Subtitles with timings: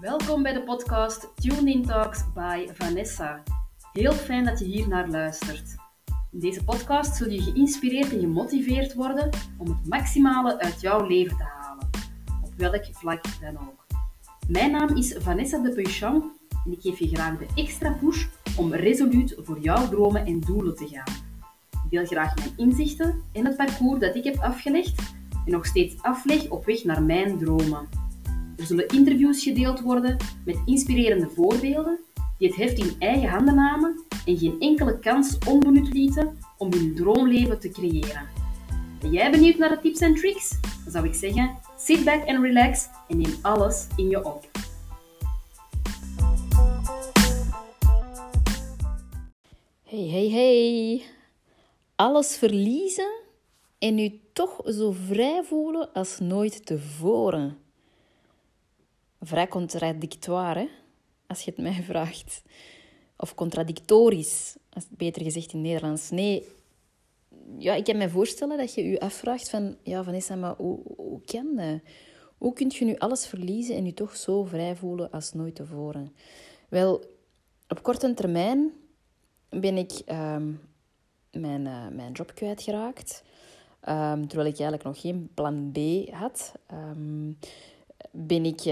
[0.00, 3.42] Welkom bij de podcast Tune In Talks by Vanessa.
[3.92, 5.74] Heel fijn dat je hier naar luistert.
[6.32, 11.36] In deze podcast zul je geïnspireerd en gemotiveerd worden om het maximale uit jouw leven
[11.36, 11.88] te halen,
[12.44, 13.86] op welk vlak dan ook.
[14.48, 16.32] Mijn naam is Vanessa de Peuchon
[16.64, 18.26] en ik geef je graag de extra push
[18.56, 21.14] om resoluut voor jouw dromen en doelen te gaan.
[21.84, 25.12] Ik deel graag mijn inzichten en het parcours dat ik heb afgelegd
[25.44, 27.97] en nog steeds afleg op weg naar mijn dromen.
[28.58, 31.98] Er zullen interviews gedeeld worden met inspirerende voorbeelden
[32.38, 36.94] die het heft in eigen handen namen en geen enkele kans onbenut lieten om hun
[36.94, 38.28] droomleven te creëren.
[39.00, 40.60] Ben jij benieuwd naar de tips en tricks?
[40.60, 44.48] Dan zou ik zeggen, sit back and relax en neem alles in je op.
[49.82, 51.02] Hey, hey, hey.
[51.96, 53.10] Alles verliezen
[53.78, 57.67] en u toch zo vrij voelen als nooit tevoren.
[59.20, 60.68] Vrij contradictoire,
[61.26, 62.42] als je het mij vraagt.
[63.16, 64.56] Of contradictorisch,
[64.88, 66.10] beter gezegd in Nederlands.
[66.10, 66.46] Nee,
[67.58, 69.76] ja, ik kan me voorstellen dat je je afvraagt van...
[69.82, 71.80] Ja, Vanessa, maar hoe, hoe kan dat?
[72.38, 76.14] Hoe kun je nu alles verliezen en je toch zo vrij voelen als nooit tevoren?
[76.68, 77.04] Wel,
[77.68, 78.72] op korte termijn
[79.48, 80.52] ben ik ehm,
[81.30, 83.22] mijn, uh, mijn job kwijtgeraakt.
[83.88, 85.78] Um, terwijl ik eigenlijk nog geen plan B
[86.10, 86.52] had.
[86.72, 87.38] Um,
[88.10, 88.64] ben ik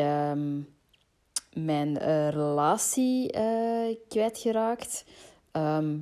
[1.53, 5.05] mijn uh, relatie uh, kwijtgeraakt.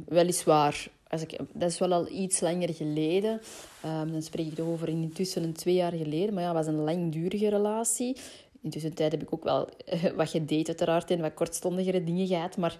[0.06, 3.40] weliswaar, als ik, dat is wel al iets langer geleden.
[3.82, 6.34] dan spreek ik over intussen een twee jaar geleden.
[6.34, 8.16] Maar ja, het was een langdurige relatie.
[8.62, 9.68] Intussen tijd heb ik ook wel
[10.16, 12.56] wat gedate uiteraard en wat kortstondigere dingen gehad.
[12.56, 12.76] Maar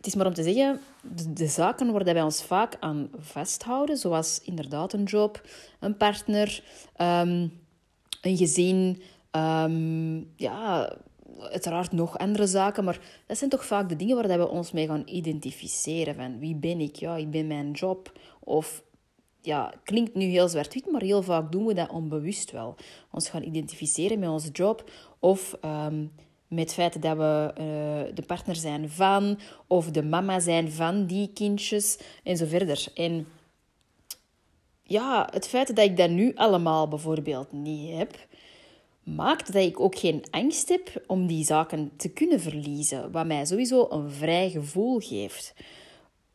[0.00, 0.80] het is maar om te zeggen,
[1.34, 5.42] de, zaken waar wij ons vaak aan vasthouden, zoals inderdaad een job,
[5.80, 6.62] een partner,
[6.96, 7.48] ehm,
[8.20, 9.02] een gezin,
[9.36, 10.92] um, ja,
[11.38, 14.86] uiteraard nog andere zaken, maar dat zijn toch vaak de dingen waar we ons mee
[14.86, 16.14] gaan identificeren.
[16.14, 16.96] Van wie ben ik?
[16.96, 18.12] Ja, ik ben mijn job.
[18.40, 18.82] Of
[19.40, 22.74] ja, klinkt nu heel zwart-wit, maar heel vaak doen we dat onbewust wel.
[23.10, 26.06] Ons gaan identificeren met onze job of ehm,
[26.48, 31.06] met het feit dat we uh, de partner zijn van, of de mama zijn van
[31.06, 32.86] die kindjes, en zo verder.
[32.94, 33.26] En
[34.82, 38.26] ja, het feit dat ik dat nu allemaal bijvoorbeeld niet heb,
[39.14, 43.44] maakt dat ik ook geen angst heb om die zaken te kunnen verliezen, wat mij
[43.44, 45.54] sowieso een vrij gevoel geeft.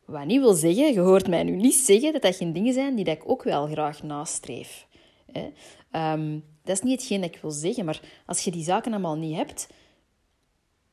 [0.04, 2.94] Wat niet wil zeggen, je hoort mij nu niet zeggen dat dat geen dingen zijn
[2.94, 4.86] die dat ik ook wel graag nastreef.
[5.92, 9.16] Um, dat is niet hetgeen dat ik wil zeggen, maar als je die zaken allemaal
[9.16, 9.68] niet hebt,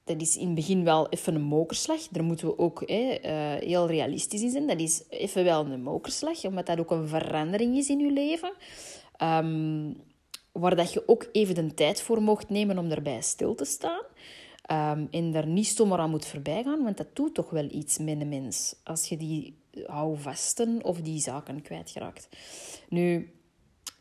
[0.04, 2.08] dat is in het begin wel even een mokerslag.
[2.08, 4.68] Daar moeten we ook hè, uh, heel realistisch in zijn.
[4.68, 8.54] Dat is even wel een mokerslag, omdat dat ook een verandering is in je leven.
[9.22, 9.96] Um,
[10.54, 14.02] waar dat je ook even de tijd voor mocht nemen om erbij stil te staan.
[14.72, 17.98] Um, en daar niet zomaar aan moet voorbij gaan, want dat doet toch wel iets
[17.98, 18.76] met een mens.
[18.84, 19.56] Als je die
[19.86, 22.30] houvasten of die zaken kwijtgeraakt.
[22.90, 23.34] Nu,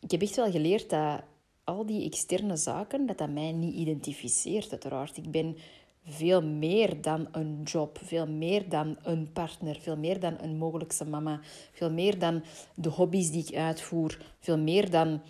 [0.01, 1.21] ik heb echt wel geleerd dat
[1.65, 5.17] al die externe zaken, dat dat mij niet identificeert, uiteraard.
[5.17, 5.57] Ik ben
[6.05, 11.05] veel meer dan een job, veel meer dan een partner, veel meer dan een mogelijkse
[11.05, 11.41] mama,
[11.73, 12.43] veel meer dan
[12.75, 15.21] de hobby's die ik uitvoer, veel meer dan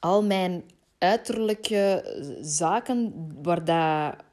[0.00, 0.64] al mijn
[0.98, 2.04] uiterlijke
[2.40, 4.24] zaken waar, dat,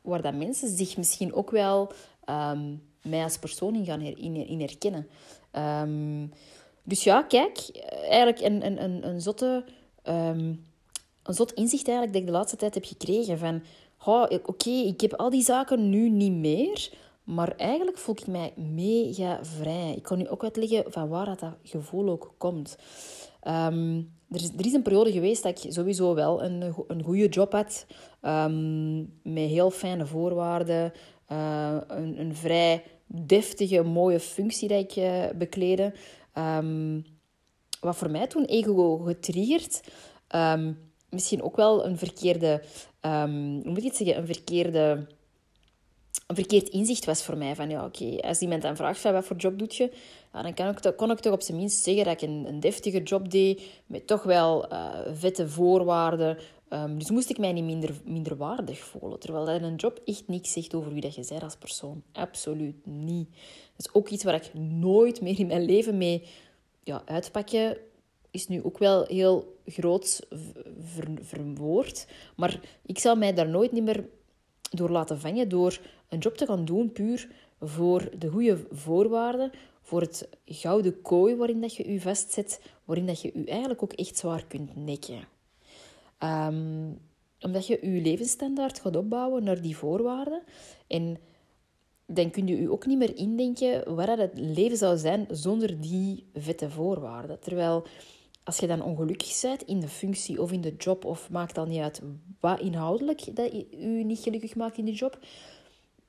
[0.00, 1.92] waar dat mensen zich misschien ook wel
[2.26, 5.08] um, mij als persoon in gaan her, in, herkennen.
[5.52, 6.32] Um,
[6.82, 9.64] dus ja, kijk, eigenlijk een, een, een, een zotte...
[10.04, 10.68] Um,
[11.22, 13.62] een zot inzicht eigenlijk dat ik de laatste tijd heb gekregen van
[14.44, 16.92] oké, ik heb al die zaken nu niet meer,
[17.24, 19.94] maar eigenlijk voel ik mij mega vrij.
[19.96, 22.76] Ik kan nu ook uitleggen van waar dat gevoel ook komt.
[23.48, 27.28] Um, er, is, er is een periode geweest dat ik sowieso wel een, een goede
[27.28, 27.86] job had,
[28.22, 30.92] um, met heel fijne voorwaarden,
[31.32, 35.92] uh, een, een vrij deftige, mooie functie dat ik uh, bekleedde.
[36.38, 37.04] Um,
[37.80, 39.80] wat voor mij toen ego getriggerd,
[41.08, 42.62] misschien ook wel een verkeerde
[43.00, 45.06] hoe moet ik het zeggen, een verkeerde
[46.26, 47.54] een verkeerd inzicht was voor mij.
[47.54, 49.92] Van ja, oké, als iemand dan vraagt van wat voor job doet je,
[50.32, 53.02] dan kan ik, kon ik toch op zijn minst zeggen dat ik een, een deftige
[53.02, 56.38] job deed, met toch wel uh, vette voorwaarden.
[56.72, 59.18] Um, dus moest ik mij niet minder, minder waardig voelen.
[59.18, 62.02] Terwijl dat een job echt niks zegt over wie dat je bent als persoon.
[62.12, 63.28] Absoluut niet.
[63.76, 66.22] Dat is ook iets waar ik nooit meer in mijn leven mee
[66.84, 67.76] ja, uitpakken
[68.30, 70.26] is nu ook wel heel groot
[70.80, 72.06] ver, verwoord.
[72.36, 74.08] Maar ik zal mij daar nooit niet meer
[74.70, 77.28] door laten vangen door een job te gaan doen puur
[77.60, 79.50] voor de goede voorwaarden,
[79.82, 83.92] voor het gouden kooi waarin dat je je vestzet, waarin dat je je eigenlijk ook
[83.92, 85.28] echt zwaar kunt nekken.
[86.18, 86.98] Um,
[87.40, 90.42] omdat je je levensstandaard gaat opbouwen naar die voorwaarden.
[90.86, 91.18] En
[92.06, 96.26] dan kun je je ook niet meer indenken waar het leven zou zijn zonder die
[96.34, 97.40] vette voorwaarden.
[97.40, 97.86] Terwijl
[98.50, 101.68] als je dan ongelukkig bent in de functie of in de job, of maakt dan
[101.68, 102.02] niet uit
[102.40, 105.18] wat inhoudelijk dat je je niet gelukkig maakt in die job.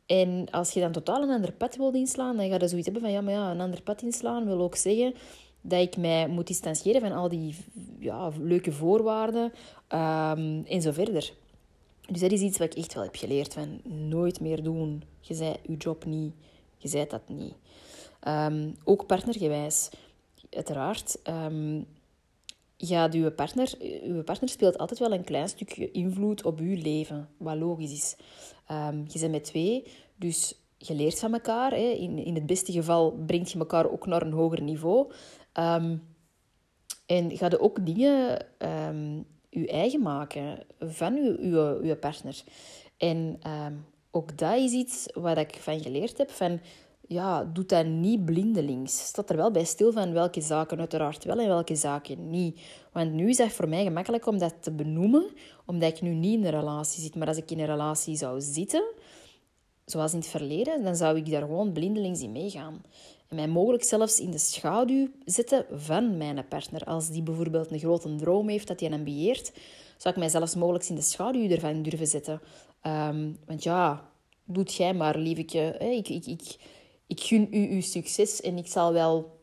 [0.05, 3.03] En als je dan totaal een ander pad wilt inslaan, dan ga je zoiets hebben
[3.03, 5.13] van ja, maar ja, een ander pad inslaan wil ook zeggen
[5.61, 7.55] dat ik mij moet distancieren van al die
[7.99, 9.43] ja, leuke voorwaarden
[9.89, 11.33] um, en zo verder.
[12.07, 13.53] Dus dat is iets wat ik echt wel heb geleerd.
[13.53, 15.03] Van nooit meer doen.
[15.19, 16.33] Je zei je job niet.
[16.77, 17.53] Je zei dat niet.
[18.27, 19.89] Um, ook partnergewijs.
[20.49, 21.17] Uiteraard.
[21.29, 21.85] Um,
[22.87, 23.73] ja, uw partner,
[24.03, 27.29] uw partner speelt altijd wel een klein stukje invloed op uw leven.
[27.37, 28.15] Wat logisch is.
[28.71, 29.83] Um, je bent met twee,
[30.15, 31.71] dus je leert van elkaar.
[31.71, 31.89] Hè.
[31.89, 35.11] In, in het beste geval brengt je elkaar ook naar een hoger niveau.
[35.59, 36.03] Um,
[37.05, 42.43] en ga je ook dingen um, je eigen maken van uw, uw, uw partner.
[42.97, 43.39] En
[44.11, 46.29] ook dat is iets wat ik van geleerd heb.
[46.29, 46.59] Van,
[47.11, 49.05] ja, doe dat niet blindelings.
[49.05, 52.59] Staat er wel bij stil van welke zaken uiteraard wel en welke zaken niet.
[52.91, 55.25] Want nu is het voor mij gemakkelijk om dat te benoemen,
[55.65, 57.15] omdat ik nu niet in een relatie zit.
[57.15, 58.83] Maar als ik in een relatie zou zitten,
[59.85, 62.81] zoals in het verleden, dan zou ik daar gewoon blindelings in meegaan.
[63.27, 66.83] En mij mogelijk zelfs in de schaduw zetten van mijn partner.
[66.83, 69.51] Als die bijvoorbeeld een grote droom heeft dat hij ambieert,
[69.97, 72.41] zou ik mij zelfs mogelijk in de schaduw ervan durven zetten.
[72.83, 74.09] Um, want ja,
[74.45, 75.75] doet jij maar, lieveke.
[75.79, 76.57] Ik, ik, ik,
[77.11, 79.39] ik gun u uw succes en ik zal wel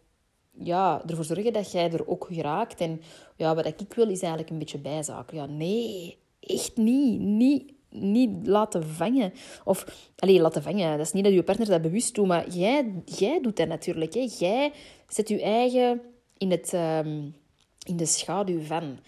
[0.59, 2.81] ja, ervoor zorgen dat jij er ook geraakt.
[2.81, 3.01] En
[3.37, 5.37] ja, wat ik wil is eigenlijk een beetje bijzaken.
[5.37, 7.21] Ja, nee, echt niet.
[7.21, 9.33] Niet niet laten vangen.
[9.65, 10.97] Of, alleen laten vangen.
[10.97, 14.15] Dat is niet dat je partner dat bewust doet, maar jij, jij doet dat natuurlijk.
[14.15, 14.29] Hè.
[14.39, 14.73] Jij
[15.09, 16.01] zet je eigen
[16.39, 17.35] in, het, um,
[17.83, 18.99] in de schaduw van.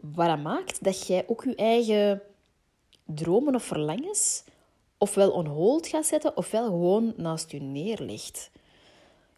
[0.00, 2.22] Wat maakt dat jij ook je eigen
[3.04, 4.44] dromen of verlangens
[4.98, 8.50] ofwel on hold gaat zetten, ofwel gewoon naast je neerlegt.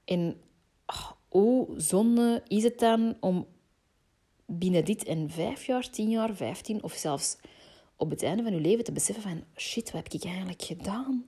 [0.04, 0.40] En
[0.86, 3.46] oh, hoe zonde is het dan om
[4.46, 7.36] binnen dit en vijf jaar, tien jaar, vijftien of zelfs
[7.96, 11.24] op het einde van je leven te beseffen van shit, wat heb ik eigenlijk gedaan?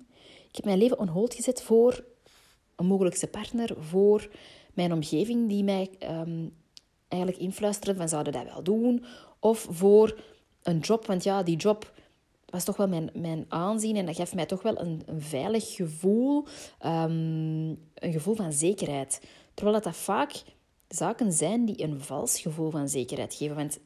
[0.48, 2.04] Ik heb mijn leven on hold gezet voor
[2.76, 4.30] een mogelijkse partner, voor
[4.74, 6.56] mijn omgeving die mij um,
[7.08, 9.04] eigenlijk influisterde van zouden dat wel doen,
[9.38, 10.20] of voor
[10.62, 11.92] een job, want ja, die job
[12.50, 15.74] was toch wel mijn, mijn aanzien en dat gaf mij toch wel een, een veilig
[15.74, 16.46] gevoel,
[16.86, 19.20] um, een gevoel van zekerheid.
[19.54, 20.42] Terwijl dat, dat vaak
[20.88, 23.56] zaken zijn die een vals gevoel van zekerheid geven.
[23.56, 23.80] Want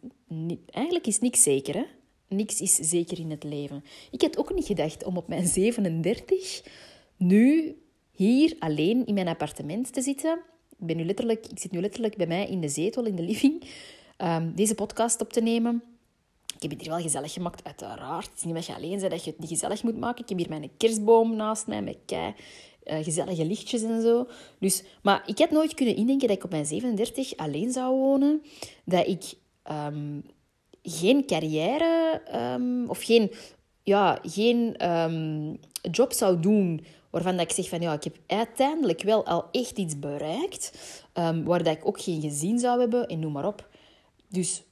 [0.71, 1.85] eigenlijk is niks zeker, hè?
[2.29, 3.85] Niks is zeker in het leven.
[4.11, 6.63] Ik had ook niet gedacht om op mijn 37
[7.17, 7.77] nu
[8.11, 10.39] hier alleen in mijn appartement te zitten.
[10.79, 13.23] Ik, ben nu letterlijk, ik zit nu letterlijk bij mij in de zetel, in de
[13.23, 13.65] living,
[14.19, 15.83] um, deze podcast op te nemen.
[16.71, 18.27] Heb het hier wel gezellig gemaakt, uiteraard.
[18.27, 20.23] Het is niet dat je alleen bent dat je het niet gezellig moet maken.
[20.23, 22.35] Ik heb hier mijn kerstboom naast mij met kei
[22.85, 24.27] uh, gezellige lichtjes en zo.
[24.59, 28.43] Dus, maar ik had nooit kunnen indenken dat ik op mijn 37 alleen zou wonen.
[28.85, 29.35] Dat ik
[29.71, 30.25] um,
[30.83, 33.31] geen carrière um, of geen,
[33.83, 35.59] ja, geen um,
[35.91, 39.79] job zou doen waarvan dat ik zeg van ja, ik heb uiteindelijk wel al echt
[39.79, 40.73] iets bereikt,
[41.45, 43.69] waar dat ik ook geen gezin zou hebben en noem maar op.
[44.29, 44.63] Dus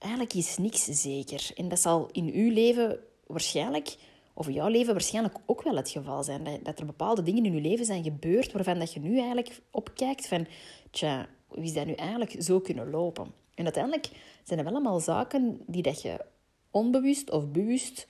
[0.00, 1.50] eigenlijk is niks zeker.
[1.54, 3.96] En dat zal in uw leven waarschijnlijk,
[4.34, 6.44] of in jouw leven waarschijnlijk ook wel het geval zijn.
[6.44, 9.60] Dat, dat er bepaalde dingen in je leven zijn gebeurd waarvan dat je nu eigenlijk
[9.70, 10.46] opkijkt van,
[10.90, 13.32] tja, hoe is dat nu eigenlijk zo kunnen lopen?
[13.54, 14.10] En uiteindelijk
[14.44, 16.24] zijn er wel allemaal zaken die dat je
[16.70, 18.06] onbewust of bewust,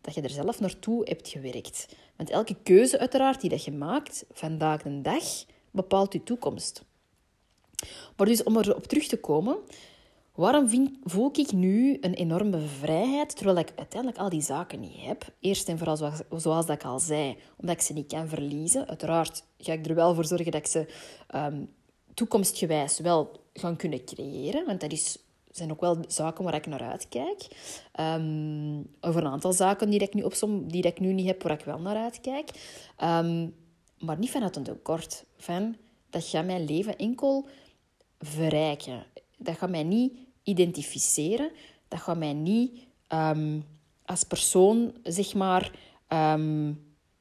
[0.00, 1.96] dat je er zelf naartoe hebt gewerkt.
[2.16, 6.84] Want elke keuze uiteraard die dat je maakt, vandaag de dag, bepaalt je toekomst.
[8.16, 9.56] Maar dus om erop terug te komen,
[10.34, 15.00] waarom vind, voel ik nu een enorme vrijheid, terwijl ik uiteindelijk al die zaken niet
[15.00, 15.34] heb?
[15.40, 15.96] Eerst en vooral
[16.36, 18.88] zoals, dat ik al zei, omdat ik ze niet kan verliezen.
[18.88, 20.86] Uiteraard ga ik er wel voor zorgen dat ik ze
[21.34, 21.68] um,
[22.14, 25.18] toekomstgewijs wel gaan kunnen creëren, want dat is
[25.50, 27.48] zijn ook wel zaken waar ik naar uitkijk.
[28.00, 31.58] Um, over een aantal zaken die ik nu opsom, die ik nu niet heb, waar
[31.58, 32.50] ik wel naar uitkijk.
[33.02, 33.54] Um,
[33.98, 35.24] maar niet vanuit een tekort.
[35.36, 35.76] Van,
[36.10, 37.46] dat gaat mijn leven enkel
[38.18, 39.04] verrijken.
[39.44, 41.50] Dat gaat mij niet identificeren.
[41.88, 43.64] Dat gaat mij niet um,
[44.04, 45.72] als persoon, zeg maar,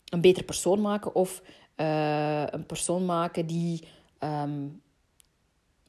[0.06, 1.16] een beter persoon maken.
[1.16, 1.42] Of
[1.78, 3.84] uh, een persoon maken die...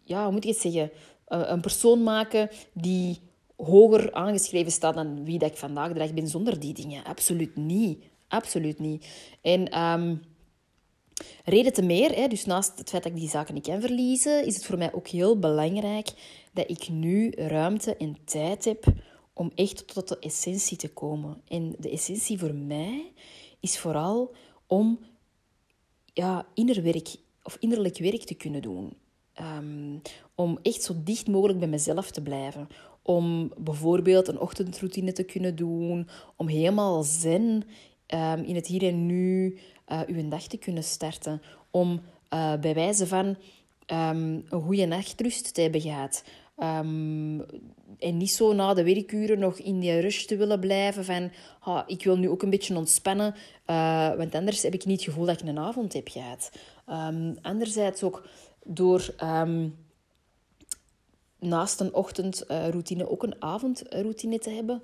[0.05, 0.91] ja, hoe moet ik het zeggen?
[1.33, 3.21] Eh, een persoon maken die
[3.57, 7.05] hoger aangeschreven staat dan wie dat ik vandaag de ben zonder die dingen.
[7.05, 8.05] Absoluut niet.
[8.29, 9.07] Absoluut niet.
[9.41, 9.71] En
[11.45, 14.47] reden te meer, hè, dus naast het feit dat ik die zaken niet kan verliezen,
[14.47, 16.09] is het voor mij ook heel belangrijk
[16.53, 18.85] dat ik nu ruimte en tijd heb
[19.33, 21.43] om echt tot de essentie te komen.
[21.49, 23.13] En de essentie voor mij
[23.61, 24.35] is vooral
[24.67, 24.99] om
[26.13, 28.93] ja, innerwerk of innerlijk werk te kunnen doen.
[29.33, 29.99] Ehm,
[30.35, 32.69] om echt zo dicht mogelijk bij mezelf te blijven.
[33.03, 36.09] Om bijvoorbeeld een ochtendroutine te kunnen doen.
[36.37, 37.65] Om helemaal zen
[38.15, 39.59] um, in het hier en nu
[39.93, 41.43] uh, uw dag te kunnen starten.
[41.71, 42.01] Om
[42.35, 46.25] uh, bij wijze van um, een goede nachtrust te hebben gehad.
[46.57, 47.45] Um,
[47.99, 51.31] en niet zo na de werkuren nog in die rush te willen blijven van
[51.61, 53.35] ah, ik wil nu ook een beetje ontspannen,
[53.67, 56.51] uh, want anders heb ik niet het gevoel dat ik een avond heb gehad.
[56.89, 58.27] Um, anderzijds ook
[58.65, 59.15] door
[61.39, 64.83] naast een ochtendroutine ook een avondroutine te hebben,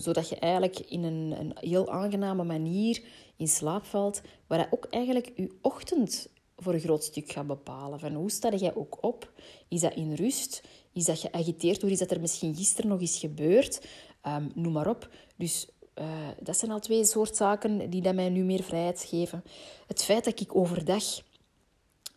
[0.00, 3.02] zodat je eigenlijk in een, een heel aangename manier
[3.36, 8.00] in slaap valt, waar je ook eigenlijk je ochtend voor een groot stuk gaat bepalen.
[8.00, 9.32] Van hoe sta jij ook op?
[9.68, 10.62] Is dat in rust?
[10.92, 13.86] Is dat geagiteerd door iets dat er misschien gisteren nog is gebeurd?
[14.26, 15.08] Um, noem maar op.
[15.36, 19.44] Dus uh, dat zijn al twee soort zaken die dat mij nu meer vrijheid geven.
[19.86, 21.04] Het feit dat ik overdag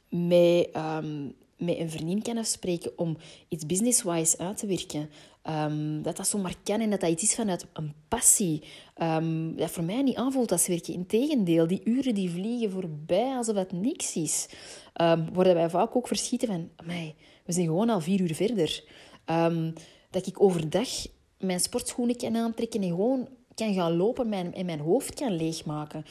[0.09, 5.09] met, um, met een vriendin kan afspreken om iets business-wise uit te werken.
[5.49, 8.63] Um, dat dat zomaar kan en dat dat iets is vanuit een passie.
[9.01, 10.93] Um, dat voor mij niet aanvoelt als werken.
[10.93, 14.49] Integendeel, die uren die vliegen voorbij alsof het niks is.
[15.01, 16.69] Um, worden wij vaak ook verschieten van...
[16.75, 18.83] Amai, we zijn gewoon al vier uur verder.
[20.09, 20.89] Dat ik overdag
[21.39, 26.05] mijn sportschoenen kan aantrekken en gewoon kan gaan lopen en mijn hoofd kan leegmaken.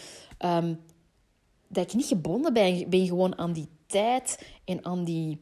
[1.69, 5.41] Dat ik niet gebonden ben, ben gewoon aan die tijd en aan die,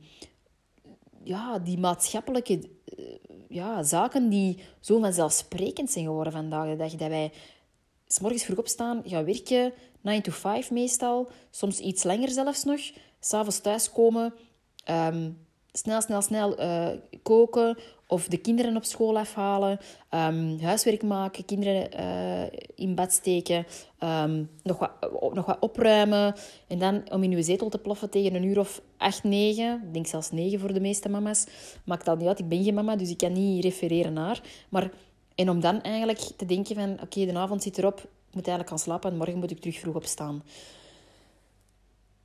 [1.25, 2.68] ja, die maatschappelijke
[2.99, 3.06] uh,
[3.49, 6.90] ja, zaken die zo vanzelfsprekend zijn geworden vandaag de dag.
[6.90, 7.32] Dat wij
[8.06, 12.80] s morgens vroeg opstaan, gaan werken, 9 to 5 meestal, soms iets langer zelfs nog.
[13.20, 14.34] S'avonds thuiskomen,
[14.90, 16.88] um, snel, snel, snel uh,
[17.22, 17.78] koken
[18.12, 19.78] of de kinderen op school afhalen,
[20.11, 23.66] um, huiswerk maken, kinderen uh, in bad steken,
[24.00, 24.90] um, nog, wat,
[25.35, 26.35] nog wat opruimen
[26.69, 29.92] en dan om in uw zetel te ploffen tegen een uur of acht, negen, ik
[29.92, 31.47] denk zelfs negen voor de meeste mama's,
[31.85, 34.90] maakt dat niet uit, ik ben geen mama, dus ik kan niet refereren naar, maar
[35.35, 38.69] en om dan eigenlijk te denken van, oké, de avond zit erop, ik moet eigenlijk
[38.69, 40.42] gaan slapen en morgen moet ik terug vroeg opstaan.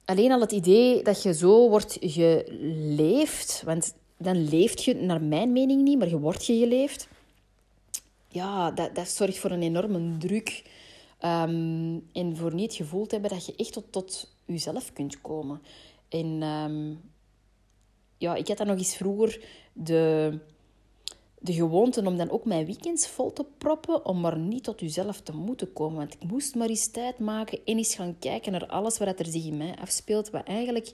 [0.06, 5.52] Alleen al het idee dat je zo wordt geleefd, want dan leeft je naar mijn
[5.52, 7.08] mening niet, maar je wordt je geleefd.
[8.28, 10.64] Ja, dat, dat zorgt voor een enorme druk.
[11.22, 15.22] Um, en voor niet het gevoel te hebben dat je echt tot, tot jezelf kunt
[15.22, 15.62] komen.
[16.10, 17.02] En um,
[18.18, 20.40] ja, ik had dat nog eens vroeger de
[21.40, 25.22] de gewoonte om dan ook mijn weekends vol te proppen, om maar niet tot uzelf
[25.22, 25.98] te moeten komen.
[25.98, 29.26] Want ik moest maar eens tijd maken en eens gaan kijken naar alles wat er
[29.26, 30.92] zich in mij afspeelt, wat eigenlijk,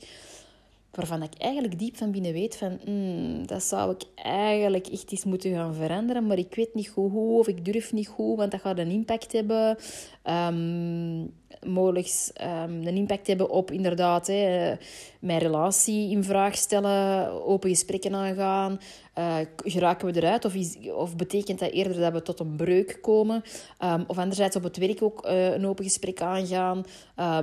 [0.95, 5.23] waarvan ik eigenlijk diep van binnen weet van, mm, dat zou ik eigenlijk echt eens
[5.23, 8.61] moeten gaan veranderen, maar ik weet niet hoe, of ik durf niet goed, want dat
[8.61, 9.77] gaat een impact hebben.
[10.23, 11.33] Um,
[11.65, 14.73] mogelijk um, een impact hebben op inderdaad hè,
[15.19, 18.79] mijn relatie in vraag stellen, open gesprekken aangaan.
[19.17, 22.97] Uh, geraken we eruit of, is, of betekent dat eerder dat we tot een breuk
[23.01, 23.43] komen?
[23.83, 26.83] Um, of anderzijds op het werk ook uh, een open gesprek aangaan.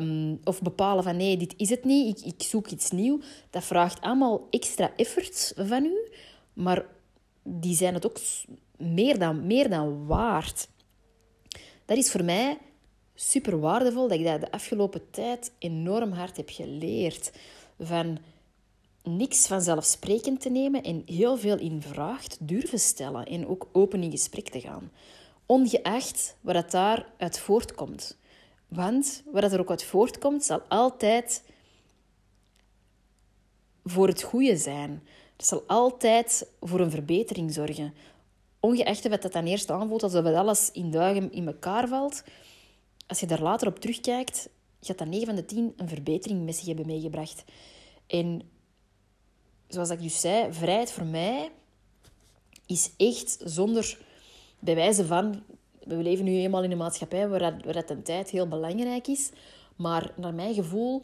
[0.03, 3.25] Um, of bepalen van nee, dit is het niet, ik, ik zoek iets nieuws.
[3.51, 6.11] Dat vraagt allemaal extra effort van u,
[6.53, 6.87] maar
[7.43, 8.19] die zijn het ook
[8.77, 10.69] meer dan, meer dan waard.
[11.85, 12.59] Dat is voor mij
[13.21, 17.33] super waardevol dat ik dat de afgelopen tijd enorm hard heb geleerd.
[17.79, 18.19] Van
[19.03, 24.11] niks vanzelfsprekend te nemen en heel veel in vraag durven stellen en ook open in
[24.11, 24.91] gesprek te gaan.
[25.47, 28.19] Ongeacht wat dat daaruit voortkomt.
[28.69, 31.43] Want wat er ook uit voortkomt, zal altijd
[33.85, 35.03] voor het goede zijn.
[35.37, 37.95] Het zal altijd voor een verbetering zorgen.
[38.61, 42.23] Ongeacht wat dat dan eerst aanvoelt, alsof het alles in duigen in elkaar valt,
[43.11, 44.49] als je daar later op terugkijkt,
[44.81, 47.45] gaat dat 9 van de 10 een verbetering met zich hebben meegebracht.
[48.07, 48.43] En
[49.69, 51.51] zoals ik dus zei, vrijheid voor mij
[52.67, 53.99] is echt zonder
[54.59, 55.43] bewijzen van...
[55.81, 59.31] We leven nu eenmaal in een maatschappij waar waar dat een tijd heel belangrijk is.
[59.77, 61.03] Maar naar mijn gevoel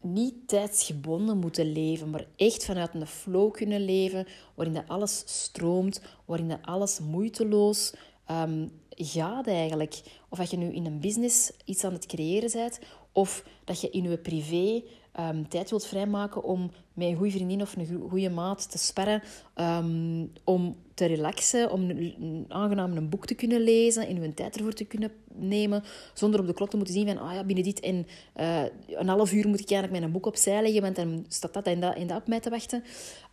[0.00, 6.00] niet tijdsgebonden moeten leven, maar echt vanuit een flow kunnen leven, waarin dat alles stroomt,
[6.24, 7.94] waarin dat alles moeiteloos
[8.30, 10.02] um, gaat eigenlijk.
[10.28, 12.78] Of dat je nu in een business iets aan het creëren bent,
[13.12, 14.82] of dat je in je privé
[15.28, 19.22] um, tijd wilt vrijmaken om met een goede vriendin of een goede maat te sparren,
[19.54, 24.56] ehm, om te relaxen, om een, aangenaam een boek te kunnen lezen, in uw tijd
[24.56, 25.82] ervoor te kunnen nemen,
[26.14, 28.06] zonder op de klok te moeten zien van, ah ja, binnen dit en
[28.40, 31.66] uh, een half uur moet ik eigenlijk mijn boek opzij leggen, want dan staat dat
[31.66, 32.84] en dat en dat op mij te wachten.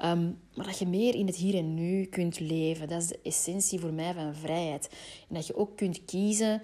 [0.06, 3.20] Um, maar dat je meer in het hier en nu kunt leven, dat is de
[3.24, 4.90] essentie voor mij van vrijheid.
[5.30, 6.62] En dat je ook kunt kiezen,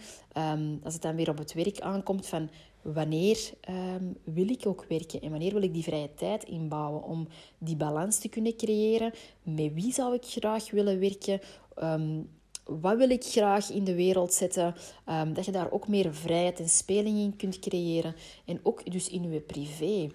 [0.83, 2.49] als het dan weer op het werk aankomt, van
[2.83, 7.27] wanneer um, wil ik ook werken en wanneer wil ik die vrije tijd inbouwen om
[7.57, 9.13] die balans te kunnen creëren.
[9.43, 11.39] Met wie zou ik graag willen werken?
[11.83, 12.29] Um,
[12.63, 14.75] wat wil ik graag in de wereld zetten?
[15.09, 18.15] Um, dat je daar ook meer vrijheid en speling in kunt creëren.
[18.45, 20.09] En ook dus in je privé.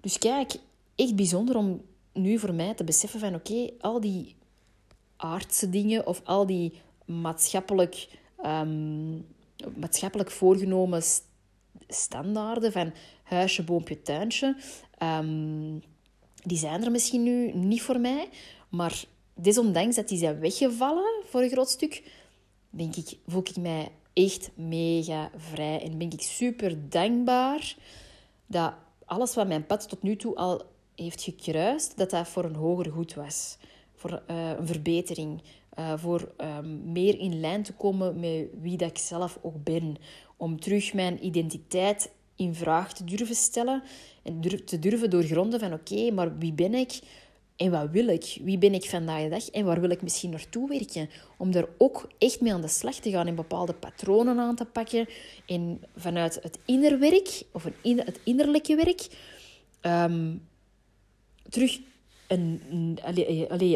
[0.00, 0.56] dus kijk,
[0.94, 1.82] echt bijzonder om
[2.12, 4.36] nu voor mij te beseffen van oké, al die
[5.16, 6.72] aardse dingen of al die
[7.04, 8.08] maatschappelijk
[9.76, 11.02] maatschappelijk voorgenomen
[11.88, 14.56] standaarden van huisje, boompje, tuintje,
[14.98, 15.78] ehm,
[16.44, 18.28] die zijn er misschien nu niet voor mij,
[18.68, 22.02] maar desondanks dat die zijn weggevallen voor een groot stuk,
[22.70, 27.76] denk ik, voel ik mij echt mega vrij en ben ik super dankbaar
[28.46, 28.72] dat
[29.04, 30.62] alles wat mijn pad tot nu toe al
[30.94, 33.56] heeft gekruist, dat dat voor een hoger goed was.
[33.94, 35.42] Voor uh, een verbetering.
[35.78, 39.96] Uh, voor um, meer in lijn te komen met wie dat ik zelf ook ben.
[40.36, 43.82] Om terug mijn identiteit in vraag te durven stellen.
[44.22, 47.00] En durf, te durven doorgronden van oké, maar wie ben ik?
[47.56, 48.38] En wat wil ik?
[48.42, 49.48] Wie ben ik vandaag de dag?
[49.48, 51.10] En waar wil ik misschien naartoe werken?
[51.36, 54.64] Om daar ook echt mee aan de slag te gaan en bepaalde patronen aan te
[54.64, 55.08] pakken.
[55.46, 59.06] En vanuit het innerwerk, of het innerlijke werk,
[59.82, 60.46] um,
[61.48, 61.80] terug
[62.28, 62.98] een, een,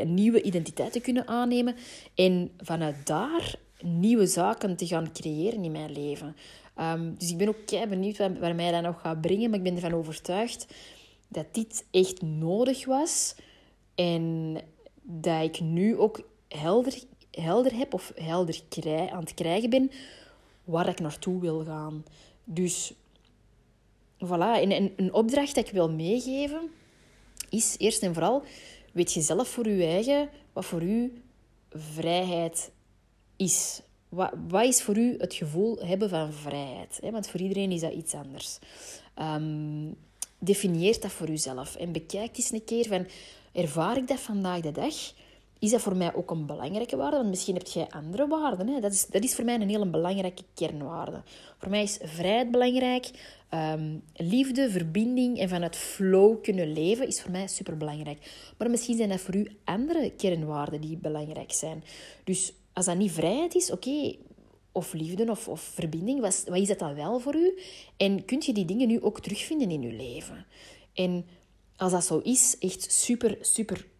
[0.00, 1.76] een nieuwe identiteit te kunnen aannemen
[2.14, 6.36] en vanuit daar nieuwe zaken te gaan creëren in mijn leven.
[6.80, 9.58] Um, dus ik ben ook kei benieuwd waar, waar mij dat nog gaat brengen, maar
[9.58, 10.66] ik ben ervan overtuigd
[11.28, 13.34] dat dit echt nodig was
[13.94, 14.56] en
[15.02, 16.94] dat ik nu ook helder,
[17.30, 19.90] helder heb of helder krij, aan het krijgen ben
[20.64, 22.04] waar ik naartoe wil gaan.
[22.44, 22.92] Dus
[24.24, 26.70] voilà, en, en een opdracht dat ik wil meegeven
[27.52, 28.42] is eerst en vooral,
[28.92, 31.22] weet je zelf voor je eigen wat voor u
[31.70, 32.70] vrijheid
[33.36, 33.80] is.
[34.08, 36.98] Wat, wat is voor u het gevoel hebben van vrijheid?
[37.10, 38.58] Want voor iedereen is dat iets anders.
[39.18, 39.96] Um,
[40.38, 43.06] definieer dat voor uzelf en bekijk eens een keer van,
[43.52, 44.94] ervaar ik dat vandaag de dag?
[45.62, 47.16] Is dat voor mij ook een belangrijke waarde.
[47.16, 48.68] Want misschien heb jij andere waarden.
[48.68, 48.80] Hè?
[48.80, 51.22] Dat, is, dat is voor mij een hele belangrijke kernwaarde.
[51.58, 53.10] Voor mij is vrijheid belangrijk.
[53.48, 58.52] Ehm, liefde, verbinding en vanuit flow kunnen leven is voor mij superbelangrijk.
[58.58, 61.84] Maar misschien zijn dat voor u andere kernwaarden die belangrijk zijn.
[62.24, 64.14] Dus als dat niet vrijheid is, oké,
[64.72, 67.58] of liefde of, of verbinding, wat, wat is dat dan wel voor u?
[67.96, 70.46] En kunt je die dingen nu ook terugvinden in uw leven?
[70.92, 71.26] En
[71.76, 73.90] als dat zo is, echt super, super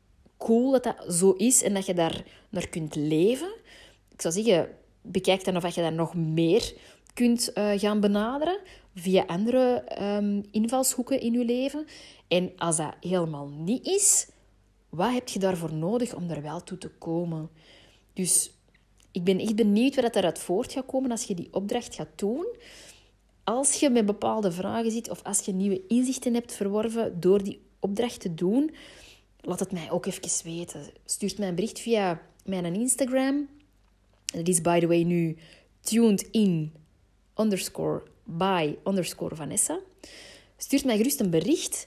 [0.45, 3.55] cool dat dat zo is en dat je daar naar kunt leven.
[4.09, 4.69] Ik zou zeggen,
[5.03, 6.75] bekijk dan of je daar nog meer
[7.15, 8.59] kunt uh, gaan benaderen
[8.95, 11.87] via andere um, invalshoeken in je leven.
[12.29, 14.29] En als dat helemaal niet is,
[14.89, 17.51] wat heb je daarvoor nodig om daar wel toe te komen?
[18.13, 18.53] Dus
[19.13, 22.47] ik ben echt benieuwd wat eruit voort gaat komen als je die opdracht gaat doen.
[23.45, 27.61] Als je met bepaalde vragen zit of als je nieuwe inzichten hebt verworven door die
[27.81, 28.71] opdracht te doen,
[29.43, 30.91] laat het mij ook even weten.
[31.05, 33.49] Stuurt mij een bericht via mijn Instagram.
[34.25, 35.37] Dat is, by the way, nu
[35.81, 36.73] tuned in
[37.37, 39.81] underscore by underscore Vanessa.
[40.57, 41.87] Stuurt mij gerust een bericht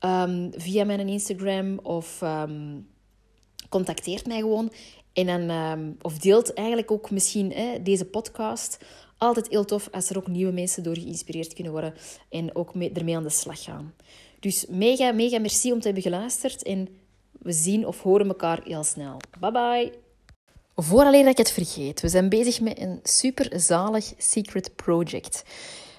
[0.00, 2.88] um, via mijn Instagram of um,
[3.68, 4.72] contacteert mij gewoon.
[5.12, 8.78] En dan, um, of deelt eigenlijk ook misschien deze podcast.
[9.18, 11.94] Altijd heel tof als er ook nieuwe mensen door geïnspireerd kunnen worden
[12.30, 13.94] en ook mee, ermee aan de slag gaan.
[14.42, 16.62] Dus mega, mega merci om te hebben geluisterd.
[16.62, 16.88] En
[17.32, 19.16] we zien of horen elkaar heel snel.
[19.40, 19.92] Bye bye.
[20.76, 25.44] Vooraleer dat ik het vergeet, we zijn bezig met een super zalig secret project.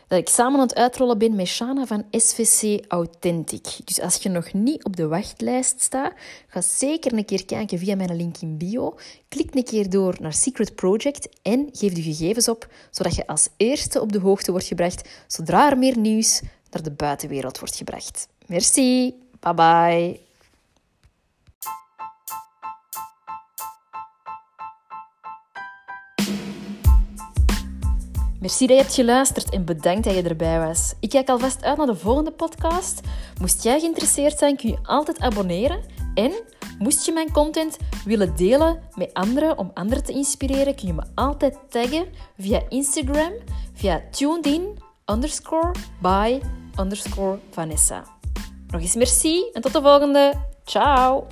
[0.08, 3.66] Dat ik samen aan het uitrollen ben met Shana van SVC Authentic.
[3.84, 6.14] Dus als je nog niet op de wachtlijst staat,
[6.48, 8.98] ga zeker een keer kijken via mijn link in bio.
[9.28, 13.50] Klik een keer door naar Secret Project en geef de gegevens op, zodat je als
[13.58, 16.42] eerste op de hoogte wordt gebracht zodra er meer nieuws
[16.74, 18.28] naar de buitenwereld wordt gebracht.
[18.48, 19.14] Merci.
[19.40, 20.20] Bye bye.
[28.44, 30.94] Merci dat je hebt geluisterd en bedankt dat je erbij was.
[31.00, 33.02] Ik kijk alvast uit naar de volgende podcast.
[33.40, 35.80] Moest jij geïnteresseerd zijn, kun je altijd abonneren.
[36.14, 36.32] En
[36.80, 41.04] moest je mijn content willen delen met anderen om anderen te inspireren, kun je me
[41.16, 42.06] altijd taggen
[42.38, 43.34] via Instagram,
[43.74, 46.40] via tunedin underscore by
[46.80, 48.13] underscore Vanessa.
[48.74, 50.34] Nog eens merci en tot de volgende.
[50.64, 51.28] Ciao!